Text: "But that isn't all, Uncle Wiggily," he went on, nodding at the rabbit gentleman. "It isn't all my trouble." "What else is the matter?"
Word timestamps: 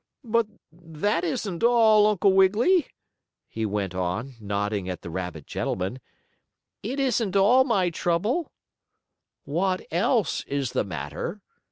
"But 0.23 0.47
that 0.71 1.23
isn't 1.23 1.63
all, 1.63 2.07
Uncle 2.07 2.33
Wiggily," 2.33 2.87
he 3.47 3.67
went 3.67 3.93
on, 3.93 4.33
nodding 4.41 4.89
at 4.89 5.03
the 5.03 5.11
rabbit 5.11 5.45
gentleman. 5.45 5.99
"It 6.81 6.99
isn't 6.99 7.35
all 7.35 7.63
my 7.65 7.91
trouble." 7.91 8.51
"What 9.43 9.81
else 9.91 10.43
is 10.45 10.71
the 10.71 10.83
matter?" 10.83 11.43